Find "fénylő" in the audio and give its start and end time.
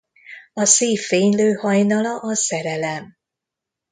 0.99-1.53